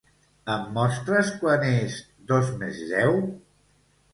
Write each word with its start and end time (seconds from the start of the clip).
Em 0.53 0.63
mostres 0.77 1.29
quant 1.43 1.67
és 1.73 1.99
dos 2.33 2.51
més 2.63 2.81
deu? 2.95 3.23